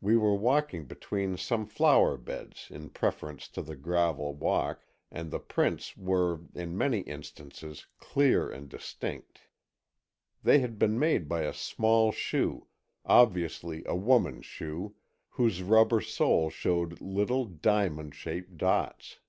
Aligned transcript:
We 0.00 0.16
were 0.16 0.34
walking 0.34 0.86
between 0.86 1.36
some 1.36 1.66
flower 1.66 2.16
beds 2.16 2.66
in 2.68 2.90
preference 2.90 3.46
to 3.50 3.62
the 3.62 3.76
gravel 3.76 4.34
walk, 4.34 4.84
and 5.08 5.30
the 5.30 5.38
prints 5.38 5.96
were, 5.96 6.40
in 6.52 6.76
many 6.76 7.02
instances, 7.02 7.86
clear 8.00 8.50
and 8.50 8.68
distinct. 8.68 9.42
They 10.42 10.58
had 10.58 10.80
been 10.80 10.98
made 10.98 11.28
by 11.28 11.42
a 11.42 11.54
small 11.54 12.10
shoe, 12.10 12.66
obviously 13.04 13.84
a 13.86 13.94
woman's 13.94 14.46
shoe, 14.46 14.96
whose 15.28 15.62
rubber 15.62 16.00
sole 16.00 16.50
showed 16.50 17.00
little 17.00 17.44
diamond 17.44 18.16
shaped 18.16 18.56
dots. 18.56 19.20